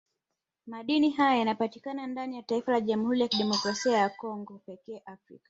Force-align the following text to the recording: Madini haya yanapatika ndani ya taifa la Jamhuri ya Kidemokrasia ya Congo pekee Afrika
Madini 0.67 1.09
haya 1.11 1.35
yanapatika 1.39 2.07
ndani 2.07 2.35
ya 2.35 2.43
taifa 2.43 2.71
la 2.71 2.81
Jamhuri 2.81 3.21
ya 3.21 3.27
Kidemokrasia 3.27 3.97
ya 3.97 4.09
Congo 4.09 4.59
pekee 4.65 5.01
Afrika 5.05 5.39